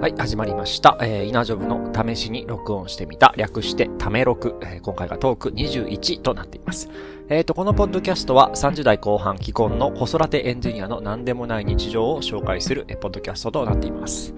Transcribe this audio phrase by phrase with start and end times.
[0.00, 0.96] はい、始まりました。
[1.02, 6.88] えー、稲ジョブの試しに録音してみた、略してため録、えー、今回がトーク21となっています。
[7.28, 14.34] えっ、ー、と、このポッドキャストは30代後半既婚の子育てエンジニアの何でもない日常を紹介する、えー、ポッドキャストとなっています。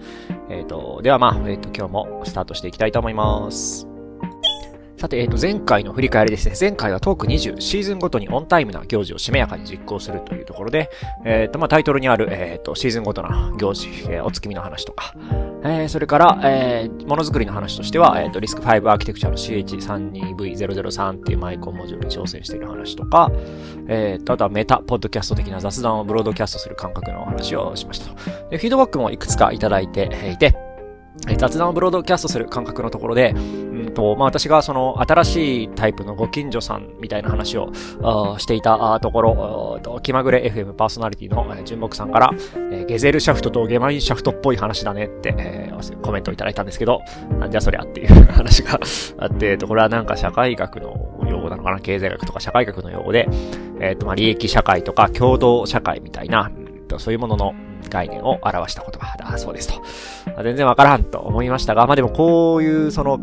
[0.51, 3.92] えっ、ー、と、ではまあ、えっ、と、今日もスタートしていきたいと思います。
[5.03, 6.55] さて、えっ、と、前回の振り返りですね。
[6.61, 10.91] 前回はトーク20、シーズンごとにオンタイムな行事をしめやかに実行するというところで、
[11.25, 15.13] えっ、と、まあ、タイトルにある、えっ、と、シーズンごとな行事、え、お月見の話とか、
[15.65, 23.33] え、それから、え、ものづくりの話としては、えっ、と、リスク5アーキテクチャの CH32V003 っていうマイコンモジュールに挑戦している話とか、
[23.89, 28.15] えっ、と、あとはメタ、ポッドキャスト的な雑談をブロードキャストする感覚のお話をしましたと。
[28.51, 30.55] で、フィードバックもいくつかいただいていて、
[31.37, 33.35] 雑談をブロードキャストする感覚のところで、
[33.93, 37.73] と、まあ、私がその新しいタイプのご近所さんみたいな話を
[38.39, 42.31] していたところ、と気まぐれ FM パーソナリティの純木さんから、
[42.71, 47.01] え、ゲゼルシャフトとゲマインシャフトっぽい話だねって、え、コメントをいただいたんですけど、
[47.39, 48.79] なんじゃそりゃっていう 話が
[49.19, 51.81] あって、これはなんか社会学の用語なのかな？
[51.81, 53.29] 経済学とか社会学の用語で、
[53.81, 56.51] えっ、ー、と、まあ、利益社会とか共同社会みたいな、
[56.99, 57.55] そういうものの
[57.89, 59.83] 概念を表した言葉だそうですと。
[60.43, 63.19] 全然わからんと思いましたが、まあでもこういうその、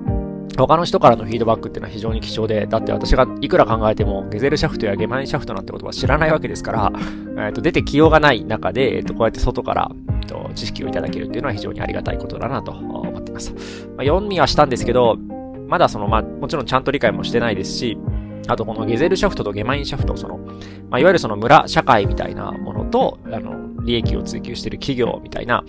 [0.68, 6.92] 他の人からのフィードバックっていうのは非常に貴重で、だって私がいくら考えても、ゲゼルシャフトやゲマインシャフトなんてことは知らないわけですから、
[7.46, 13.52] えっ、と、出てきようがない中で、えっ、と、こうやって外から、えっ、と、知識をいただけるっていうのは非常にありがたいことだなと思ってます。
[13.96, 15.18] まあ、読みはしたんですけど、
[15.68, 17.98] まだその、まあ、もちろんちゃんと理解もしてないですし、
[18.50, 20.38] あとこのゲゼルシャフトとゲマインシャフト、その、
[20.90, 25.64] まあ、いわゆるその村社会みたいなものと、あの、利益を追求している企業みたいな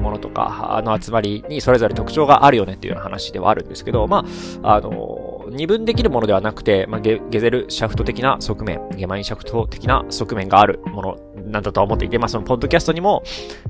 [0.00, 4.24] ものとか、あの集まりにそれぞれ特徴があるよねっていうような話ではあるんですけど、ま
[4.62, 13.22] あ、あの、二分できるものではなくて、まあ、ゲゲゼルシャフト的な側面、ゲマインシャフト的な側面があるものなんだと思っていて、まあ、そのポッドキャストにも、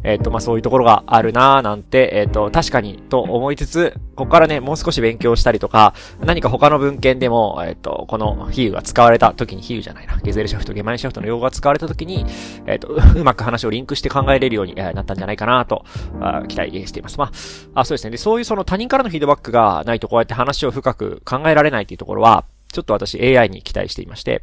[0.03, 12.25] えっ、ー、と、まあ、そういうところがあるなぁなんて、えっ、ー、と、確かにと思いつつ、ここからね、もう少し勉強したりとか、何か他の文献でも、えっ、ー、と、この比喩が使われた時に、比喩じゃないな、ゲゼルシャフト、ゲマインシャフトの用語が使われた時に、
[12.67, 15.85] えっ、と、うまく話をリンクして考えれるようになったんじゃないかなと、
[16.21, 17.19] あ期待しています。
[17.19, 17.27] ま
[17.75, 18.11] あ、あ、そうですね。
[18.11, 24.43] で、そういうその他人からのフィードバックがないとこうやって話を深く考えられないっていうところは、ちょっと私 AI に期待していまして、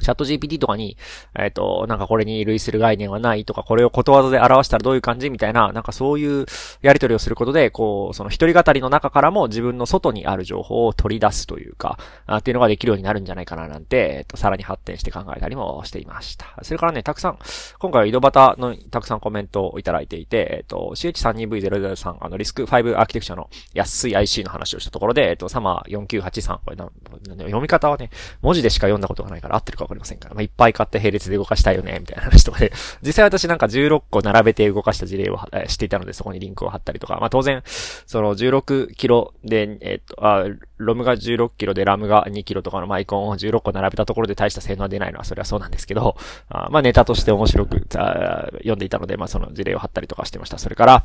[0.00, 0.96] チャット GPT とかに、
[1.38, 5.30] えっ、ー、と、なんかこれに類する概念はないとか、これをことわざで表したらどういう感じ？
[5.30, 6.46] みたいな、なんかそういう
[6.82, 16.46] やり取りをすることで、こう、その一人語りの中からも自分の外にある情報を取り出すというか、あっていうのができるようになるんじゃないかななんて、えっ、ー、と、さらに発展して考えたりもしていました。
[16.62, 17.38] それからね、たくさん、
[17.78, 26.90] 今回は井戸端のたくさんコメントをいただいていて、えっ、ー、と、CH32V003、あの、リスク5アーキテクチャの安い IC の話をしたところで、えっ、と、サマー4983、これな、
[27.28, 28.10] 読み方はね、
[28.42, 32.72] 文字でしか読んだことがないから合ってるかわかりませんから、まあ、いっぱい買って並列で動かしたいよね、みたいな話とかで、
[33.02, 40.44] 実際私なんか16個並べて動かした事例を、えー、していたので、そこにリンクを貼ったりとか、まあ当然、その16キロで、えっ、と、あ、
[40.76, 46.16] ロムが16キロでラムが2キロとかのマイコンを16個並べたところで大した性能は出ないのはそれはそうなんですけど、
[46.50, 50.58] あまあネタとして面白く読んでいたので、まあその事例を貼ったりとかしてました。
[50.58, 51.04] それから、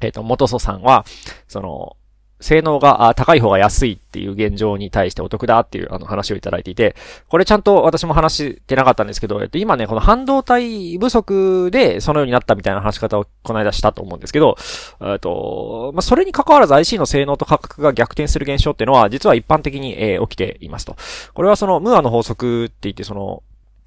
[0.00, 1.04] えっ、ー、と、元祖さんは、
[1.48, 1.96] その、
[2.42, 6.94] 性能が高い方が安いっていう現状に対してお得だっていうあの話をいただいていて、
[7.28, 14.56] これちゃんと私も話してなかったんですけど、えっと今ね、この半導体不足でそのようになったみたいな話し方をこの間したと思うんですけど、
[15.00, 20.96] えっと、まあ、それに関わらず IC の性能と価格が逆転する現象っていうのは実は一般的に、えー、起きていますと。
[21.32, 23.42] これはそのムーアの法則って言ってその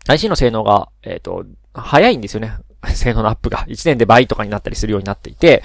[0.07, 2.53] IC の性能が、えっ、と、早いんですよね。
[2.93, 3.65] 性能のアップが。
[3.67, 5.63] 1年で倍とかになったりするようになっていて、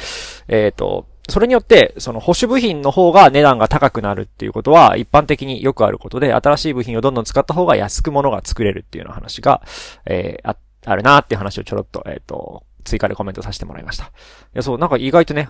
[0.49, 9.63] えっ、と、それによって、その保守部品の方が値段が高くなるっていうことは一般的によくあることで、新しい部品をどんどん使った方が安く物が作れるっていうような話が、
[10.07, 14.05] えー、あ、あるなっていう話をちょろっと、えっ、ー、と、追加でコメントさせてもらいました。
[14.05, 14.09] い
[14.55, 15.49] や、そう、なんか意外とね、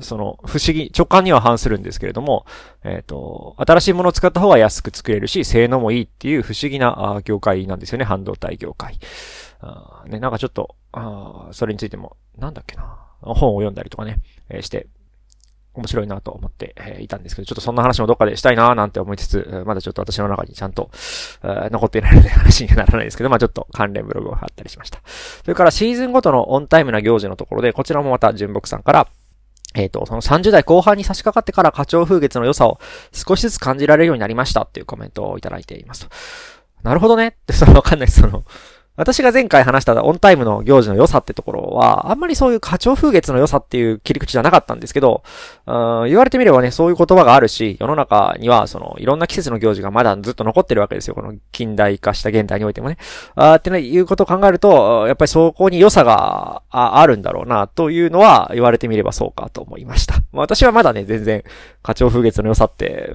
[0.00, 2.46] その、不思議、直感には反するんですけれども、
[2.82, 8.98] えっ、ー、と、新しいものを使った方が安く作れるし、性能もいいっていう不思議な業界なんですよね、半導体業界。
[9.60, 14.88] あね、なんかちょっと、あそれについても、なんだっけな、本を読んだりとかね、えー、して、
[15.74, 20.90] 面白いなと思っていたんですけど、ちょっとそんな話もどっかでしたいななんて思いつつ、まだちょっと私の中にちゃんと
[21.42, 25.00] 残っていないので話にはならないですけど、まあちょっと関連ブログを貼ったりしました。
[25.06, 29.08] それからシーズンごとのオンタイムな行事のところで、こちらもまた純木さんから、
[29.74, 32.78] えっ、ー、と、その30代後半に差し掛かってから課長風月の良さを
[33.12, 36.10] 少しずつ感じられるようになりましたっていうコメントをいただいていますと。
[36.82, 38.20] なるほどねって、そのわかんないです。
[38.20, 38.44] その、
[38.94, 45.22] 私が前回話したオンタイムの行事の良さってところは、あんまりそういう花鳥風月の良さっていう切り口じゃなかったんですけど、
[45.66, 51.14] うん言われてみればね、そういう言葉があるし、世の中には、その、いろんな季節の行事がまだずっと残ってるわけですよ。
[51.14, 52.98] この近代化した現代においてもね。
[53.34, 60.16] あっていうことを考えると、やっぱりそこに良さがあるんだろうな、というのは言われてみればそうかと思いました。
[60.32, 61.44] 私はまだね、全然、
[61.82, 63.10] 花鳥風月の良さって、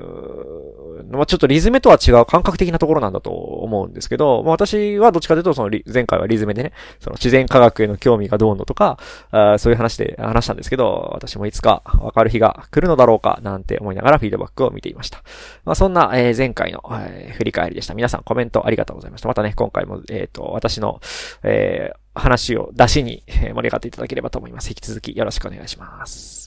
[1.12, 8.98] まあ、ちょっとリズムとは違う感覚的なところなんだと思うんですけど、まあ、私はどっちかというと、その前回はリズムでね、その自然科学への興味がどうのとか、
[9.32, 15.24] あそういう話で話したんですけど、私もいつかわかる日が来るのだろうか、なんて思いながらフィードバックを見ていました。
[15.66, 17.94] まあ、そんな、えー、前回の、えー、振り返りでした。
[17.94, 19.28] 皆さんコメントありがとうございました。
[19.28, 21.00] またね、今回も、えっ、ー、と、私の、
[21.44, 24.70] え、話を出しに盛り上がっていただければと思います。
[24.70, 26.47] 引き続きよろしくお願いします。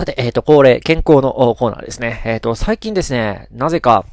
[0.00, 2.22] さて、えっ、ー、と、恒例、健康のコーナーですね。
[2.24, 4.06] えっ、ー、と、最近ですね、なぜか、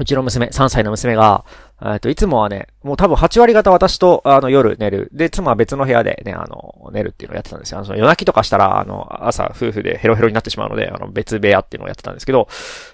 [0.00, 1.44] うちの娘、3歳の娘が、
[1.82, 5.10] えっと、いつもはね、もう多分8割方私と、あの、夜寝る。
[5.12, 7.80] で、妻は別の部屋でね、あの、寝るっていうのをやってたんですよ。
[7.80, 12.46] あの、夜泣きとかしたら、あの、朝、夫婦でヘロヘロになってしまうので、あの、別部屋っていうのをやってたんですけど、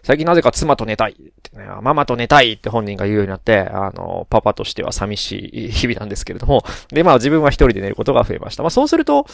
[0.02, 8.62] 最近なぜか妻と寝たいってね、ママと寝たいって本人が言うようになって、あの、パパとしては寂しい日々なんですけれども、で、まあ自分は一人で寝ることが増えました。
[8.62, 9.26] まあそうすると、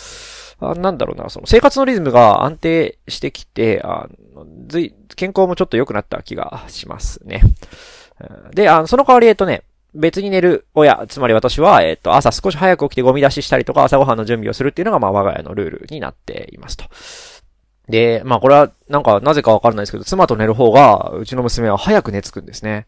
[0.58, 7.43] あなんだろうな、その生活のリズムが安定してきて、あの、ずい、健康もちょっと良くなった気がしますね。
[8.52, 9.62] で、あの、その代わり、えっとね、
[9.94, 16.84] 別に寝る親、つまり私は、えっと、朝少し早く起きてゴミ出ししたりとか朝ごはんの準備をするっていうのが、まあ、我が家のルールになっていますと。
[17.88, 22.86] で、まあ、これは、なんか、なぜかわからないですけど、妻と寝る方が、うちの娘は早く寝つくんですね。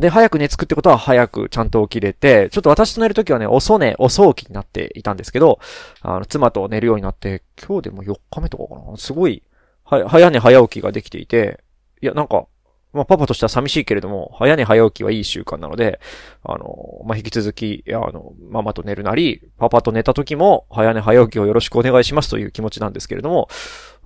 [0.00, 5.60] で、早く寝つくってことは早くちゃんと起きれて、ちょっと私と寝るときはね、遅寝、遅起きになっていたんですけど、
[6.02, 8.96] あの、妻と寝るようになって、今日でも4日目とかかな？
[8.96, 9.42] すごい、
[9.84, 11.60] は、早寝早起きができていて、
[12.00, 12.46] いや、なんか、
[12.92, 16.00] まあ、パパとしては寂しいけれども、早寝早起きはいい習慣なので、
[16.42, 23.48] あの、まあ、引き続き、あの、ママと寝るなり、パパと寝た時も、早寝早起きをよろしくお願いしますという気持ちなんですけれども、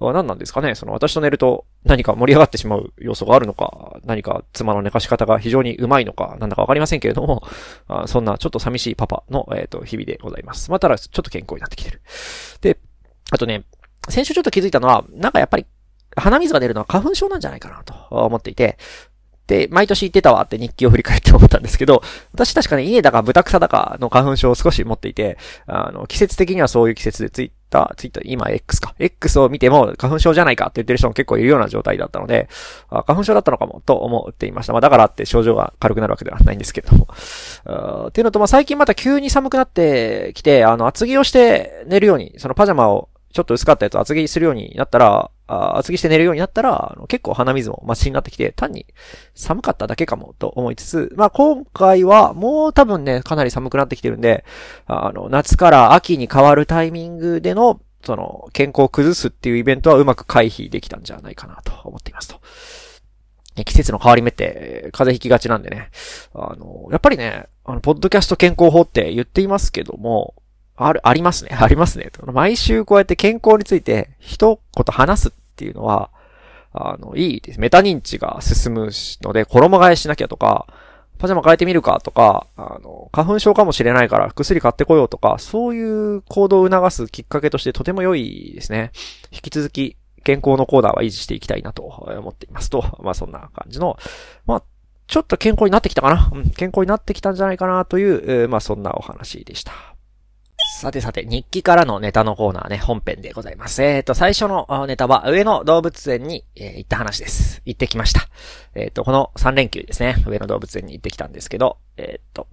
[0.01, 0.75] 何なんですかね？
[0.75, 7.45] その私と寝ると何か盛り上がってしまう要素があるのか、何か妻の寝かし方が非常にうまいのか、なんだかわかりませんけれども、
[7.87, 10.71] あそんなちょっと寂しいパパの、えっ、ー、と、日々でございます。
[10.71, 12.03] まあ、ただ、ちょっと健康になってきてる。
[12.61, 12.79] で、
[13.31, 13.65] あとね、
[14.09, 15.67] 先週ちょっと気づいたのは、なんかやっぱり
[16.17, 18.79] 鼻水が出るのは花粉症なんじゃないかなと思っていて、
[19.47, 22.03] で、毎年言ってたわって日記を振り返って思ったんですけど、
[22.33, 28.95] 私確かね、稲だか豚草だかの花粉症を少し持っていて、あの、季節的にはそういう季節でツイッター、ツイッター、今 X か。
[28.99, 32.49] X を見ても花粉症じゃないかって言ってる人も結構いるような状態だったので、
[32.89, 34.73] あ花粉症だったのかもと思っていました。
[34.73, 37.09] まあだからって症状が軽くなるわけではないんですけれども。
[38.09, 48.87] っていうのと、まあ最近また急に寒くなってきて、あの、厚着をして寝るように、そのパジャマをちょっと薄かったやつ厚着するようになったら、あ厚着して寝るようになったら、結構鼻水もマシになってきて、単に
[49.35, 54.45] 寒かっただけかもと思いつつ、まあ今回はもう多分ね、かなり寒くなってきてるんで、
[54.87, 62.41] あの、夏から秋に変わるタイミングでの、その、健康を崩すっていうイベントはうまく回避できたんじゃないかなと思っていますと。
[63.65, 65.91] 季節の変わり目って風邪ひきがちなんでね。
[66.35, 70.35] あの、やっぱりね、あの、ポッドキャスト健康法って言っていますけども、
[70.77, 71.51] ある、ありますね。
[71.59, 72.11] ありますね。
[72.27, 76.11] 毎週こうやって健康について一言話すっていうのは、
[76.73, 77.61] あの、いいです。
[77.61, 78.91] メタ認知が進む
[79.23, 80.67] ので、衣替えしなきゃとか、
[81.19, 88.91] パジャマ変えてみるかとか、あの、花粉症かもしれないから薬買ってこようとか、そういう行動を促すきっかけとしてとても良いですね。
[89.31, 93.97] 引き続き健康のコーナーは維持していきたいなと思っていますと、まあそんな感じの、
[94.47, 94.63] まあ、
[95.07, 99.94] ちょっと健康になってきたかな、うん、健康になってきたんじゃないかなという、まあそんなお話でした。
[100.67, 103.83] さてさて、日記からのネタのコーナーね、本編でございます。
[103.83, 107.61] えっ、ー、と、最初のネタは、上野動物園に、えー、行った話です。
[107.67, 108.29] 行ってきました。
[108.75, 112.49] えっ、ー、と、この3連休ですね、上野動物園に行ってきたんですけど、えっ、と、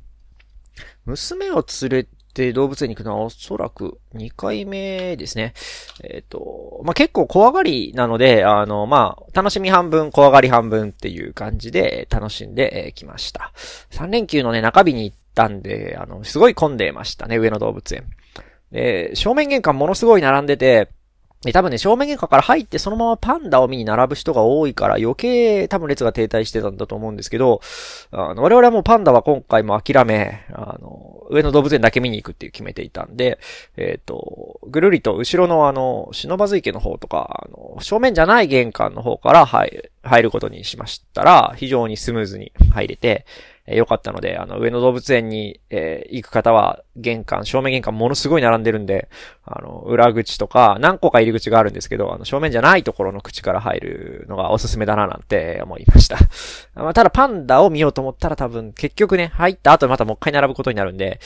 [1.06, 5.54] 娘を連れて動物園に行くのはおそらく2回目ですね。
[6.04, 13.54] えっ、と、まあ、結構怖がりなので、あの、まあ、楽しみ半分、怖がり半分っていう感じで楽しんできました。
[13.92, 18.06] 3連休のね、中日に行ってたんで、あの、すごい混んでましたね、上野動物園。
[18.72, 20.90] で、正面玄関ものすごい並んでて、
[21.44, 27.62] で、多分ね、正面玄関から入ってそのままパンダを見に並ぶ人が多いから余計多分列が停滞してたんだと思うんですけど、
[28.12, 33.40] あの、我々はもうパンダは今回も諦め、あの、上野動物園だけ見に行くっていう決めていたんで、
[33.76, 43.26] えっ、ー、と、ぐるりと後ろのあの、忍ばず池の方とか、あの、正面じゃない玄関の方から入る、入ることにしましたら、非常にスムーズに入れて、
[43.72, 49.10] え、良かったので、あの、上野動物園に、えー、行く方は、玄関、正面玄関ものすごい並んでるんで、
[49.46, 56.18] あの、裏口とか、何個か入り口があるんですけど、あの、正面じゃないところの口から入るのがおすすめだななんて思いました。
[56.76, 61.20] まあ、ただパンダを見ようと思ったら多分、結局ね、入った後またもう一回並ぶことになるんで、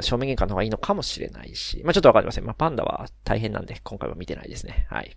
[0.00, 2.44] 正面玄関の方がいいのかもしれないし、まあ、ちょっとわかりません。
[2.44, 4.86] まあ、パンダは大変なんで、今回は見てないですね。
[4.90, 5.16] はい。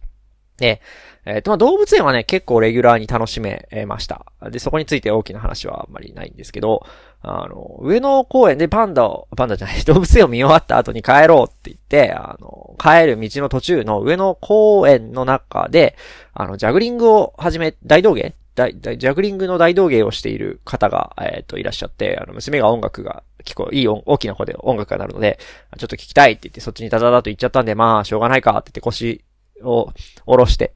[0.58, 0.82] で、
[1.26, 4.26] えっ、ー、と、まあ、動物園はね、結構レギュラーに楽しめました。
[4.50, 6.86] で、そこについて大きな話はあんまりないんですけど、
[7.22, 15.96] あの、上野公園でパンダを、パンダじゃない、 動物園を見終わった後に帰ろうって言って、あの、帰る道の途中の上野公園の中で、
[16.34, 18.36] あの、ジャグリングを始め、大道芸？
[18.56, 25.40] 大、大、ジャグリングの大道芸をしている方が、えっ、ー、と、いらっしゃって、あの、娘が音楽が、結構いい大きな声で音楽が鳴るので、
[25.78, 29.24] ちょっと聞きたいって言って、そっちにダダダと言っちゃったんで、まあ、しょうがないかって言って腰
[29.64, 29.94] を
[30.26, 30.74] 下ろして、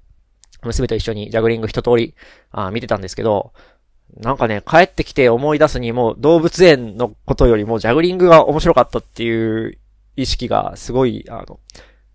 [0.64, 2.16] 娘と一緒にジャグリング一通り、
[2.52, 3.54] あ見てたんですけど、
[4.16, 9.78] なんかね、帰ってきて思い出すにも動物園のことよりもジャグリングが面白かったっていう
[10.16, 11.60] 意識がすごい、あの、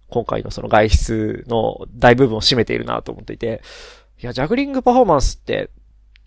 [0.08, 3.62] 今回のその外出の大部分を占めているなと思っていて、
[4.22, 5.70] いや、ジャグリングパフォーマンスって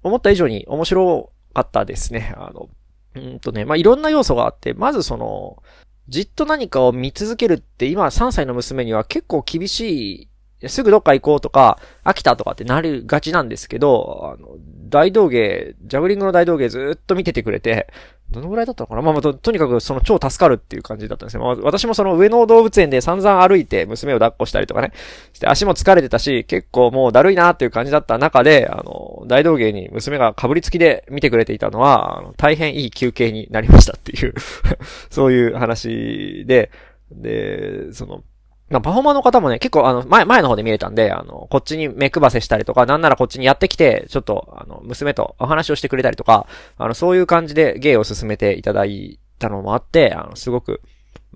[0.04, 2.34] 思った以上に面白かったですね。
[2.38, 2.70] あの、
[3.16, 5.62] うんとね、まあ、いろんな要素があって、まずその、
[6.08, 10.30] じっと何かを見続けるって今3歳の娘には結構厳しい
[10.70, 14.58] すぐどっか行こうとか、飽きたとかってなるがちなんですけど、あの、
[14.90, 17.88] 大道芸、ジャグリングの大道芸ずっと見ててくれて、
[18.32, 19.02] どのぐらいだったのかな？
[19.02, 21.44] まあ、まあ、と、とにかくその超助かるっていう感じだったんですよ。
[21.44, 24.94] まあ、私もその上野動物園で散々歩いて娘を抱っこしたりとかね、
[25.34, 34.34] して足も疲れてたし、結構もうだるいなっていう感じだった中で、あの、大道芸に娘が被りつきで見てくれていたのは、あの大変いい休憩になりましたっていう
[35.12, 36.72] そういう話で、
[37.12, 38.24] で、その、
[38.70, 50.82] パフォーマーの方もね、結構あの、前、前の方で見れたんで、あの、こっちに目配せしたりとか、なんならこっちにやってきて、ちょっと、あの、娘とお話をしてくれたりとか、あの、そういう感じで芸を進めていただいたのもあって、あの、すごく、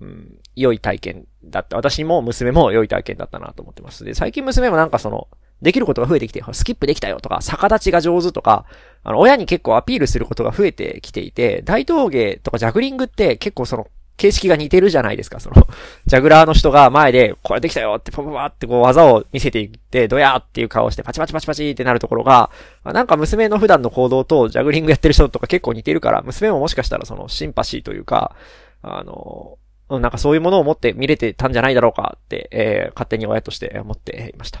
[0.00, 1.76] うん、良い体験だった。
[1.76, 4.04] 私も娘も良い体験だったなと思ってます。
[4.04, 5.28] で、最近娘もなんかその、
[5.62, 8.64] できることが増えてきて、スキップできたよとか、逆立ちが上手とか、
[9.02, 13.86] あの、親に結構アピールすることが増えてきていて、大道芸とかジャグリングって結構その、
[14.20, 15.66] 形式が似てるじゃないですか、その、
[16.04, 22.50] ジャグラーの人が前で、これできたよって、パパパってこう技を見せていって、ドヤーっていう顔して、パチパチパチパチってなるところが、
[22.84, 28.36] なんか娘の普段の行動とジャグリングやってる人とか結構似てるから、娘ももしかしたらそのシンパシーというか、
[28.82, 29.56] あの、
[29.88, 34.60] なんかそういうものを持って見れてたんじゃないだろうかって、えー、勝手に親として思っていました。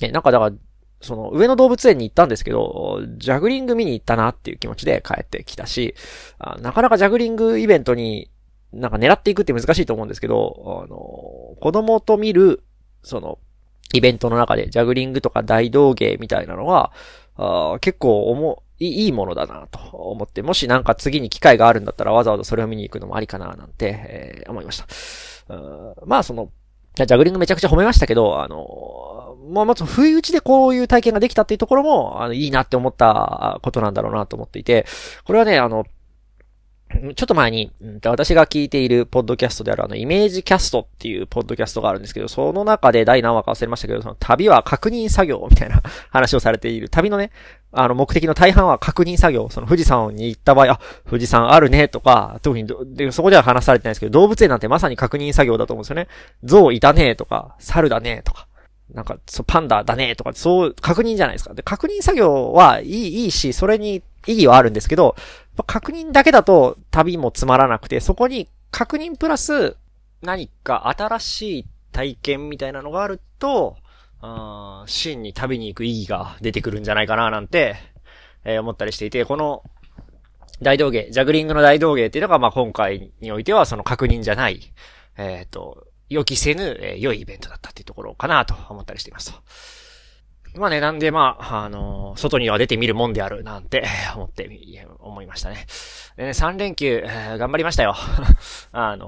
[0.00, 0.56] ね、なんかだから、
[1.02, 5.94] その上野動物園に行ったんですけど、ジャグリング見に行ったなっていう気持ちで帰ってきたし、
[6.38, 8.30] あなかなかジャグリングイベントに
[8.74, 10.96] なんか狙っていくって難しいと思うんですけど、あの、
[11.60, 12.62] 子供と見る、
[13.02, 13.38] その、
[13.92, 16.92] イベントの中で、ジャグリングとか大道芸みたいなのは、
[17.36, 24.86] あ結構重い、いいものだなと思って、もしなんか次に機会があるんだったらわざわざそれを見に行くのもありかななんて、えー、思いました。
[26.06, 26.50] まあその、
[26.94, 34.86] ジャグリングめちゃくちゃ褒めましたけど、あの、まあ、まず、不意打ちでこういう体験ができたっていうところも、あの、いいなって思ったことなんだろうなと思っていて、
[35.24, 35.86] これはね、あの、
[36.90, 37.72] ちょっと前に、
[38.04, 46.88] 私が聞いているポッドキャストであるあの、イメージキャストっていうポッドキャストがあるんですけど、その中で第何話か忘れましたけど、その旅は確認作業みたいな 話をされている。
[46.88, 47.30] 旅のね、
[47.72, 49.48] あの、目的の大半は確認作業。
[49.50, 56.08] その富士山に行った場合、あ、富士山あるねとか、特にで、そこでは話されてないですけど、動物園なんてまさに確認作業だと思うんですよね。
[56.44, 58.46] 象いたねとか、猿だねとか。
[58.92, 61.54] なんか、そう、パンダだねとか、そう、確認じゃないですか。
[61.54, 65.16] で、確認作業はいい、いいし、それに意義はあるんですけど、
[65.62, 69.76] 確認だけだと旅もつまらなくて、そこに確認プラス
[70.22, 73.76] 何か新しい体験みたいなのがあると、
[74.86, 77.76] 真に旅に行く意義が出てくるんじゃないかななんて、
[78.44, 79.62] えー、思ったりしていて、この
[80.62, 84.72] 大道芸、ジャグリングの大道芸っていうのが、まあ、今回においてはその確認じゃない、
[85.16, 89.38] えっ、ー、と、予期せぬ、えー、良いイベントだったっていうところかなと思ったりしていますと。
[90.56, 93.84] まあね、なんでまあ、あのー、外には出てみるもんであるなんて
[94.14, 94.48] 思って、
[95.00, 95.66] 思いましたね。
[96.16, 97.04] でね、3連休、
[97.38, 97.94] 頑張りましたよ。
[98.72, 99.06] あの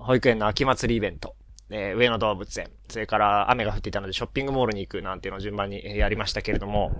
[0.00, 1.34] ー、保育園の秋祭りイベント。
[1.72, 2.68] え上野動物園。
[2.88, 6.90] それから雨が降っていたのでショッピングモールに行くなんていうのを順番にやりましたけれども、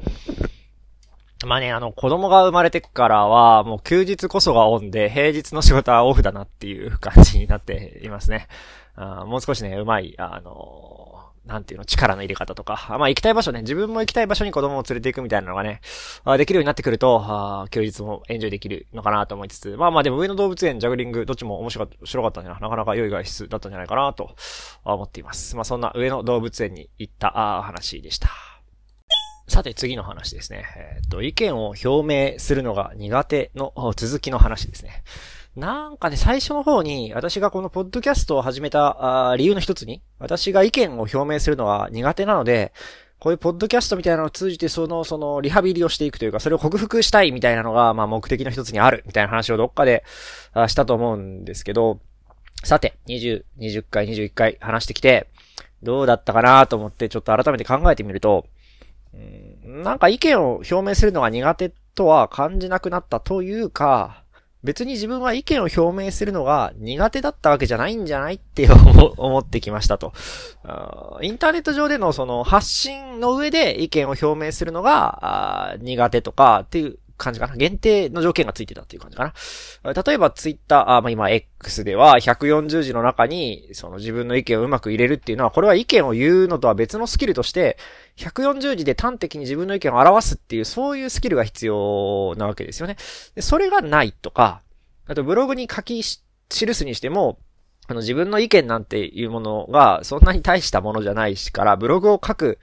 [1.47, 8.47] まあね、あの、子供が生まれてからは、もう休日こそがオンで、平日の仕事はオフだなっていう感じになっていますね。
[8.95, 11.10] あもう少しね、うまい、あの
[11.50, 15.80] なんていうの、力の入れ方とか、まあ行きたい場所ね、自分も行きたい場所に子供を連れて行くみたいなのがね、
[16.25, 24.37] あできるようになってくると、あ休日もエンジョイできるのかなと思いつつ、まあまあでも上野動物園、ジャグリング、どっちも面白かったんじゃな、なかなか良い外出だったんじゃないかなと
[24.85, 25.57] 思っています。
[25.57, 28.28] まあそんな上野動物園に行ったあ話でした。
[29.49, 30.64] さて次の話ですね。
[30.76, 35.02] えっ、と、意見を表明するのが苦手の続きの話ですね。
[35.61, 42.73] なんかね、最初の方に、私がこのポッドキャストを始めたあ理由の一つに、私が意見を表明するのは苦手なので、
[43.19, 50.02] こういうポッドキャストみたいなのを通じて、その、その、リハビリをしていくというか、それを克服したいみたいなのが、まあ目的の一つにある、みたいな話をどっかで、
[50.55, 52.00] あしたと思うんですけど、
[52.64, 55.29] さて、20、20回、21回話してきて、
[55.83, 58.47] どうだったかなと思って、ちょっと改めて考えてみると、
[59.12, 64.25] うんなんか意見を表明するのが苦手とは感じなくなったというか、
[64.62, 68.69] 別に自分は意見を表明するのが苦手だったわけじゃないんじゃないって
[69.17, 70.12] 思 ってきましたと。
[71.23, 77.57] インターネット上でのその発信の上で意見を表明するのが苦手とかっていう感じかな。
[77.57, 79.35] 限定の条件がついてたっていう感じか
[79.85, 79.93] な。
[79.93, 87.77] 例えばツイッター、あまあ、今 X では140字の中にその自分の意見をうまく入れるっていうのは、これは意見を言うのとは別のスキルとして、
[88.17, 92.97] 140字で端的に自分の意見を表すっていう、そういうスキルが必要なわけですよね。
[93.35, 94.62] でそれがないとか、
[95.07, 97.39] あとブログに書き記すにしても、
[97.87, 102.59] あの自分の意見なんていうものがそんなに大したものじゃないしから、ブログを書く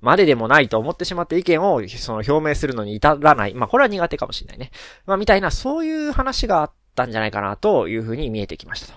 [0.00, 3.54] まででもないと思ってしまって意見をその表明するのに至らない。
[3.54, 4.70] まあ、これは苦手かもしれないね。
[5.06, 8.92] まあ、みたいな、そういう話があったんじゃないかなというふうに見えてきましたと。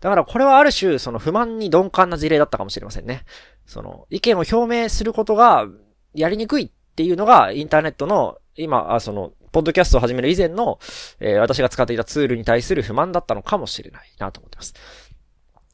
[0.00, 3.24] だからこれはある種、その不満に鈍感な事例だったかもしれませんね。
[3.66, 5.66] その、意見を表明することが
[6.14, 10.78] やりにくいっていうのが、インターネットの、今、あその、ポッドキャストを始める以前の、
[11.18, 14.74] えー、私が使っていたツールに対する不満だったのかもしれないなと思ってます。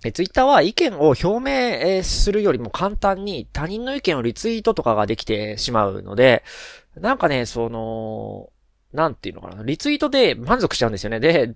[0.04, 6.42] え、ツイッターは意見を表明するよりも簡単に他人の意見をリツイートとかができてしまうので、
[6.97, 8.50] なんかね、その、
[8.92, 11.21] なんていうのかな、リツイートで満足しちゃうんですよね。
[11.21, 11.54] で、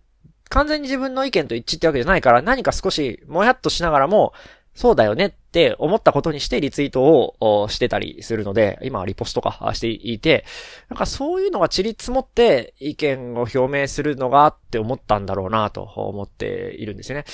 [0.49, 4.33] 完全に自分の意見と一致ってわけじゃないから、何か少しもやっとしながらも、
[4.77, 7.03] そうだよねって思ったことにしてリツイート
[7.41, 10.45] をしてたりするので、今はリポストかしていて、
[10.91, 17.25] なんかそういうのが散り積もって意見を表明するのがって思ったんだろうなと思っているんですよね。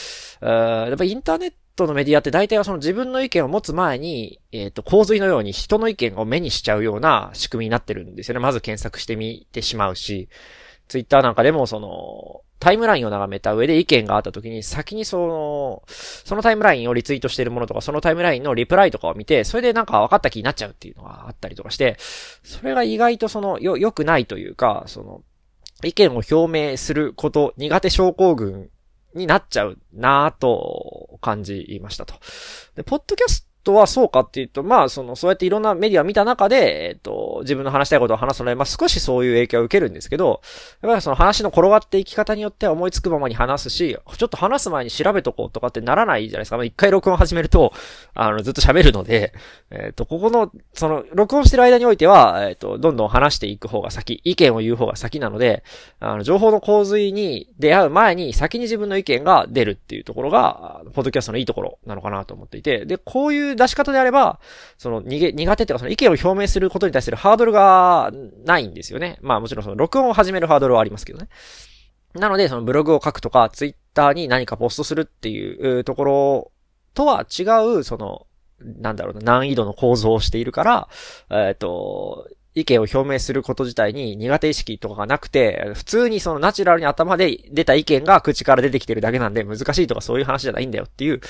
[0.41, 8.41] やっぱインターネットのメディアって大体はその自分の意見を持つ前に、えっ、ー、と、洪水のように人の意見を目にしちゃうような仕組みになってるんですよね。
[8.41, 10.29] まず検索してみてしまうし、
[10.87, 25.23] ツイッターなんかでもその、タイムラインを眺めた上で意見があった時に、先にその、そのタイムラインをリツイートしてるものとか、そのタイムラインのリプライとかを見て、それでなんか分かった気になっちゃうっていうのがあったりとかして、それが意外とその、よ、良くないというか、その、
[25.83, 28.71] 意見を表明すること、苦手症候群
[29.17, 32.15] になっちゃうなぁと感じましたと。
[32.77, 40.41] で、ポッドキャストはそうかっていうと、まあ、その、そうやっていろんなメディアを見た中で、えっ、と、自分の話したいことを話すので、まあ、少しそういう影響を受けるんですけど、
[40.83, 46.57] やっぱりその話の転がっていき方によっては思いつくままに話すし、ちょっと話す前に調べとこうとかってならないじゃないですか。
[46.57, 47.73] まあ、一回録音始めると、
[48.15, 49.33] あの、ずっと喋るので、
[49.71, 55.63] えっ、と、ここの、その、録音してる間においては、えっ、と、どんどん話していく方が先、意見を言う方が先なので、
[56.01, 64.41] あの、情報の洪水に出会う前に先に自分の意見が出るっていうところが、ポッドキャストのいいところなのかなと思っていて、で、こういういう出し方であれば、
[64.79, 68.11] その、逃げ、苦手っていうか、その意見を表明することに対するハードルが
[68.45, 69.19] ないんですよね。
[69.23, 71.29] まあもちろんその、録音を始めるハードルはありますけどね。
[72.15, 76.53] なので、そのブログを書くとか、ツイッターに何かポストするっていうところ
[76.95, 77.43] とは違
[77.79, 78.27] う、その、
[78.61, 80.89] なんだろうな、難易度の構造をしているから、
[81.31, 91.21] えっ、ー、と、意見を表明すること自体に苦手意識とかがなくて、普通にそのナチュラルに頭で出た意見が口から出てきてるだけなんで難しいとかそういう話じゃないんだよっていう、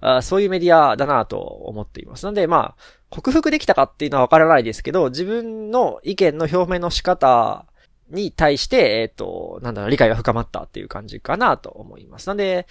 [0.00, 2.24] あそういうメディアだなと思っています。
[2.24, 7.66] なんでまあ、克服できたかっていうのはわからないですけど、自分の意見の表明の仕方
[8.10, 12.26] に対して、えっ、ー、と、なんだろう、理解が深まったっていう感じかなと思います。
[12.28, 12.66] なんで、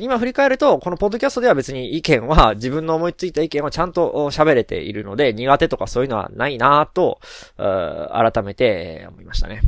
[0.00, 7.20] 今振り返ると、このポッドキャストでは別に意見は、自分の思いついた意見はちゃんと喋れているので、苦手とかそういうのはないなと、
[7.56, 9.60] 改めて思いましたね。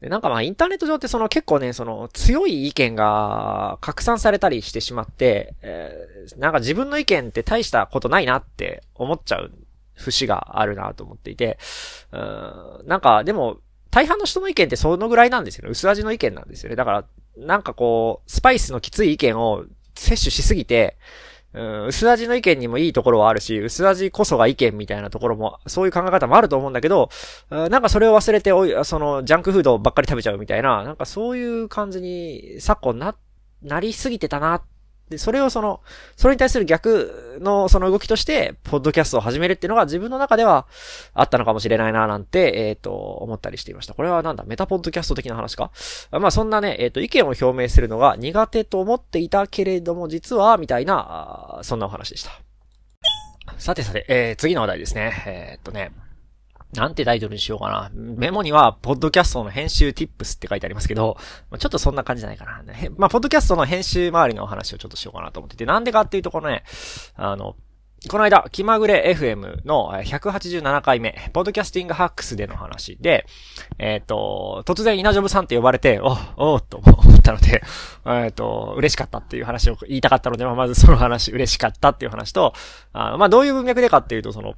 [0.00, 9.52] で、なんかまあインターネット上ってその結構ね、その強い意見が拡散されたりしてしまって、えー、なんか自分の意見って大したことないなって思っちゃう
[10.00, 11.58] 節があるなと思っていて、
[12.12, 13.58] うん、なんか、でも、
[13.90, 15.70] 大半の人の意見ってそのぐらいなんですよね。
[15.70, 16.76] 薄味の意見なんですよね。
[16.76, 17.04] だから、
[17.36, 20.96] なんかこう、スパイスのきつい意見を摂取しすぎて、
[21.52, 27.10] うん、薄味の意見にもいいところはあるし、薄味こそが意見みたいなところも、そういう考え方もあると思うんだけど、
[27.50, 33.16] うんなんかそれを忘れておい、その、ジャンクフードばっかり食べちゃうみたいな、なんかそういう感じに昨今な、
[33.62, 34.62] なりすぎてたなっ
[35.10, 35.80] で、それをその、
[36.16, 40.68] それに対する逆のその動きとして、ポッドキャストを始めるっていうのが自分の中では
[41.14, 43.94] あったのかもしれないななんて、えっ、ー、と、思ったりしていました。
[43.94, 45.72] これはなんだ、メタポッドキャスト的な話か？
[46.12, 52.30] まあそんなね、えっ、ー、と、意見を表明するのが苦手と思っていたけれども、実は、みたいな、そんなお話でした。
[53.58, 55.24] さてさて、えー、次の話題ですね。
[55.26, 55.90] えー、っとね、
[56.74, 57.90] なんてタイトルにしようかな。
[57.94, 61.16] メモには、ポッドキャストの編集 tips って書いてありますけど、
[61.58, 62.62] ちょっとそんな感じじゃないかな。
[62.96, 66.62] まあ、ポッドキャストの編集周りのお話をちょっとしようかなと思ってて、なんでかっていうところね、
[67.16, 67.56] あの、
[68.08, 73.26] この間、気まぐれ FM の187回目、ポッドキャスティングハックスでの話で、
[73.78, 77.62] えっ、ー、と、突然稲ジョブさんって呼ばれて、お、おっと思ったので、
[78.06, 82.54] えっ、と、嬉しかったっていう話を言いたかったので、ま、まずその話、嬉しかったっていう話と、
[82.94, 84.54] あまあ、どういう文脈でかっていうと、その、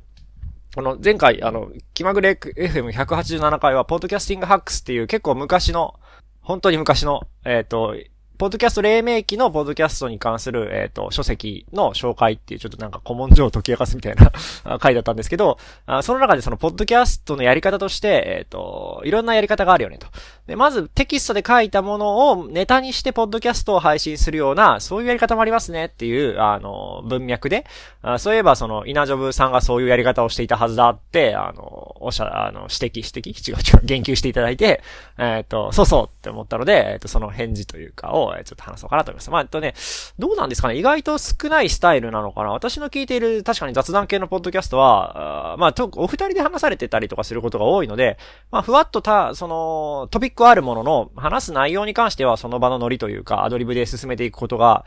[0.75, 6.01] この前回、あの、気まぐれ FM187 回は、ポッドキャスティングハックスっていう結構昔の、
[6.41, 7.95] 本当に昔の、えっ、ー、と、
[8.39, 14.33] ポッドキャスト黎明期のポッドキャストに関する、えっ、ー、と、書籍の紹介っていうちょっとなんか古文書を解き明かすみたいな
[14.81, 20.09] 回だったんですけど、あその中でそのポッドキャストのやり方として、えっ、ー、と、いろんなやり方があるよねと。
[20.47, 27.65] で、まずテキストで書いたものをネタにしてポッドキャストを配信するような、そういうやり方もありますねっていう、あの、文脈で、
[28.03, 33.53] あそういえばその、イナジョブさんがそういうやり方をしていたはずだって、あの、おしゃ、あの、指摘、指摘？
[33.53, 34.83] 違う違う、言及していただいて、
[35.19, 39.31] えっ、ー、と、そうそうって思ったので、えっ、と、その返事というかを、ちょっと話そうかなと思います。
[39.31, 39.75] まあ、えっとね、
[40.19, 48.19] どうなんですかね意外と少ないスタイルなのかな私の聞いている、確かに雑談系のポッドキャストは、あまあ、と、お二人で話されてたりとかすることが多いので、
[48.51, 54.85] まあ、ふわっとた、その、トピックあるものの、話す内容に関してはその場のノリというか、アドリブで進めていくことが、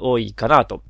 [0.00, 0.82] 多いかなと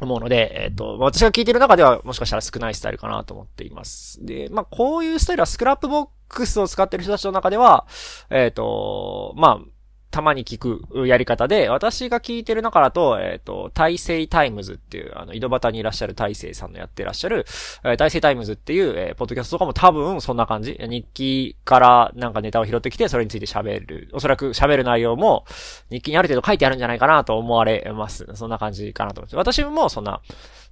[0.00, 4.24] 思うので、えっ、ー、と、私が聞いてる中ではもしかしたら少ないスタイルかなと思っています。
[4.24, 7.86] で、まあ、こういうスタイルは Scrapbox を使ってる人たちの中では、
[8.30, 9.75] えっ、ー、と、まあ、
[10.16, 17.44] たまに聞くやり方で、私が聞いてる中だと、えっ、ー、と、大成タイムズっていう、あの、井戸端にいらっしゃる大成さんのやってらっしゃる、
[17.84, 20.78] えー、大成タイムズっていう、えー、ポッドキャストとかも多分そんな感じ。
[20.80, 24.08] 日記からなんかネタを拾ってきて、それについて喋る。
[24.14, 25.44] おそらく喋る内容も、
[25.90, 28.26] 日記にある程度書いてあるんじゃないかなと思われます。
[28.32, 29.36] そんな感じかなと思って。
[29.36, 30.22] 私もそんな、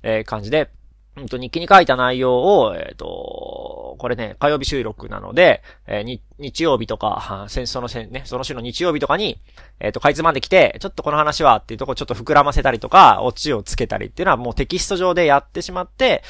[0.02, 0.70] えー、感じで、
[1.16, 9.38] うんと、日記に書いた内容を、えっ、ー、と、これね、火曜日収録なので、えー、日日曜日とか、先そのね、その週の日曜日とかに、
[9.78, 16.22] えっ、ー、と、かいつまんできて、ちょっとこの話はっていうとこちょっと膨らませたりとか、オチをつけたりっていうのはもうテキスト上でやってしまって、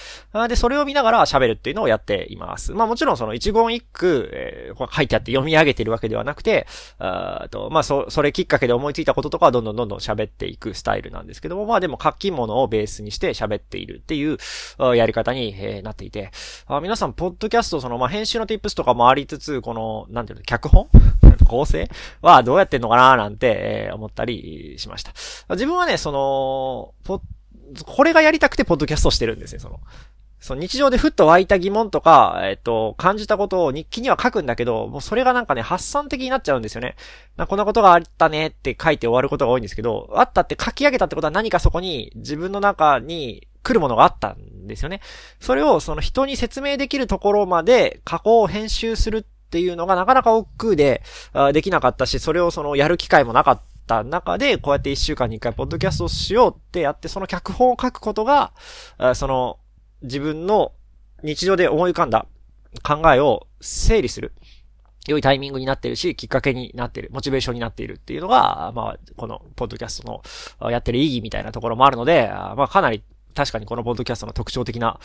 [0.48, 2.72] で、それを見ながら喋るっていうのをやっています。
[2.72, 6.66] まあもちろんその一言一句、えー、書いてあって読み上げてるわけではなくて、
[6.98, 14.38] あと、まあそ、それきっかけで思いついたこととかはどんどんどんどん喋っていくスタイルなんですけども、まあでも書き物をベースにして喋っているっていう、
[14.94, 16.30] やり方に、えー、なっていて、
[16.66, 20.88] あ皆さん、ポッドキャスト、その、まあ、編集の tips とかもありつつ、この、なんていうの、脚本？
[21.46, 21.88] 構成
[22.22, 25.12] はどうやってんのかななんて、えー、思ったりしました。
[25.50, 27.20] 自分はね、その、ポ
[27.86, 29.80] これがやりたくてポッドキャストしてるんですね、その。
[30.44, 36.96] その日常でふっと湧いた疑問とか、えっと、感じたことを日記には書くんだけど、もうそれがなんかね、発散的になっちゃうんですよね。
[37.38, 45.00] なこんなことがあったねって書いて終わることが多いんですけど、あったって書き上げたってことは何かそこに自分の中に来るものがあったんですよね。
[45.40, 51.00] それをその人に説明できるところまで加工を編集するっていうのがなかなか億劫で、
[51.52, 58.52] できなかったし、それをそのやる機会もなかった中で、こうやって一週間に一回ポッドキャストをしようってやって、その脚本を書くことが、
[59.14, 59.60] その
[60.02, 60.72] 自分の
[61.22, 62.26] 日常で思い浮かんだ
[62.82, 64.32] 考えを整理する。
[65.06, 70.22] 良いタイミングになってるし、きっかけになってる、モチベーションになっているっていうのが、まあ、この、ポッドキャスト
[70.60, 74.98] のやってる意義みたいなところもあるので、まあ、かなり確かにこのポッドキャストの特徴的な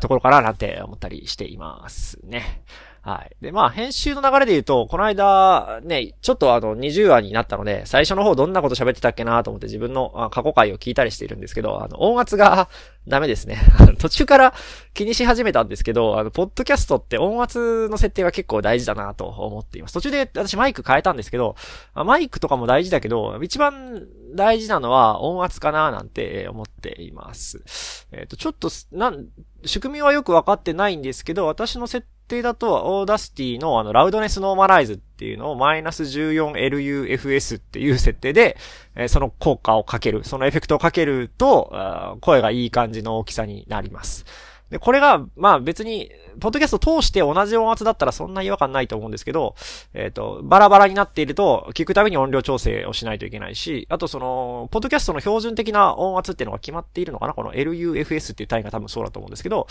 [0.00, 2.62] ところかななんて思ったりしていますね。
[3.06, 3.36] はい。
[3.40, 12.68] で、まあ、編集の流れで言うと、この間、ね、ちょっとあの、20話になったので、最初の方どんなこと喋ってたっけなと思って自分の過去回を聞いたりしているんですけど、あの、音圧が
[13.06, 13.58] ダメですね。
[14.00, 14.54] 途中から
[14.92, 19.94] 気にし始めたんですけど、あの、ポッドキャストって音圧の設定は結構大事だなと思っています。
[19.94, 21.54] 途中で私マイク変えたんですけど、
[21.94, 24.02] マイクとかも大事だけど、一番
[24.34, 28.08] 大事なのは音圧かななんて思っています。
[28.10, 29.26] えっ、ー、と、ちょっと、なん、
[29.64, 38.56] 仕組みはよくわかってないんですけど、私の設定だと、 Audacity のあの、 loudness normalize っていうのをマイナス 14LUFS っていう設定で、
[38.94, 44.24] えー、その効果をかける、そのエフェクトをかけると、声がいい感じの大きさになります。
[44.70, 49.54] で、これが、まあ別に、ポッドキャスト通して同じ音圧だったらそんな違和感ないと思うんですけど、
[49.94, 57.34] えっ、ー、と、バラバラになっていると、聞くたびに音量調整をしないといけないし、あとその、ポッドキャストの標準的な音圧っていうのが決まっているのかな？
[57.34, 59.66] この LUFS っていう単位が多分そうだと思うんですけど、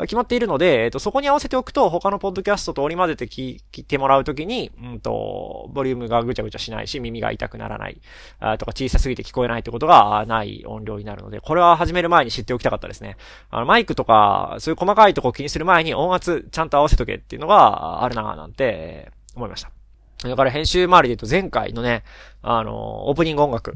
[0.00, 8.00] 決まっているので、えっ、ー、と、そこに合わせておくと、他のポッドキャストと織り交ぜて聞いてもらうときに、うんと、ボリュームがぐちゃぐちゃしないし、耳が痛くならない、
[8.40, 13.16] あとか小さすぎて聞こえないってことがない音量になるので、これは始める前に知っておきたかったですね。
[13.50, 19.70] あの、マイクとか、そういう細かいとこ気にする前に音圧ちゃんと合わせとけっていうのがあるなぁなんて思いました。
[20.28, 22.04] だから編集周りで言うと前回のね、
[22.42, 23.74] あの、オープニング音楽。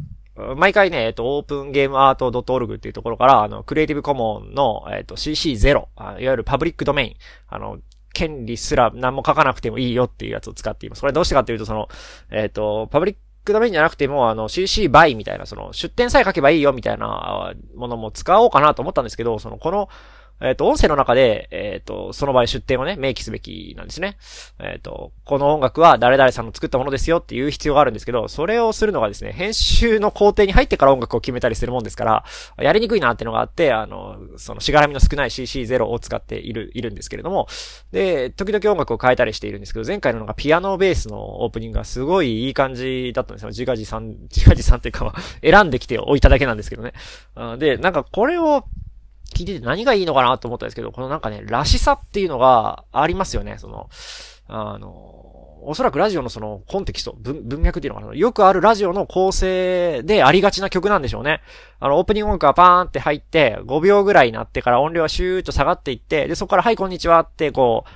[0.57, 7.15] 毎回ね、えっと、オープンゲームアート .org っていうところから、あの、クリエイティブコモンの、えっと、CC0、いわゆるパブリックドメイン、
[7.49, 7.79] あの、
[8.13, 11.01] 権利すら何も書かなくてもいいよっていうやつを使っています。
[11.01, 11.89] これどうしてかっていうと、その、
[12.31, 19.89] えっ、と、パブリックドメインじゃなくても、あの、CC by みたいな、その、出店さえ書けばいいよみたいなものも使おうかなと思ったんですけど、その、この、
[20.41, 24.17] えっ、と、音声の中で、えっ、と、その場合出典をね、明記すべきなんですね。
[24.59, 32.25] えっ、と、この音楽は誰々さんの作ったものですよっていう必要があるんですけど、それをするのがですね、編集の工程に入ってから音楽を決めたりするもんですから、
[32.59, 37.47] やりにくいなってのがあって、あの、そのしがらみの少ない CC0 を使っている、いるんですけれども、
[37.93, 43.49] で、時々音楽を変えたりしているんですけど、前回ののがピアノベースのオープニングがすごいいい感じだったんですよ。
[43.49, 46.93] 自画自賛、自画自賛っていうか、選んできておいただけなんですけどね。
[47.59, 48.65] で、なんかこれを、
[49.35, 53.57] 聞いてて何がいいのかなと思ったんですけど、このなんかね、らしさっていうのがありますよね。
[53.59, 53.91] その、
[54.49, 54.89] あの、
[55.67, 58.15] おそらくラジオのそのコンテキスト、文脈っていうのかな。
[58.15, 61.41] よくあるラジオの構成でありがちな曲なんでしょうね。
[61.81, 67.91] あの、オープニング音楽がパーンって入って、5秒ぐらいになってから音量はシューッと下がっていって、で、そこからはい、こんにちはって、こう、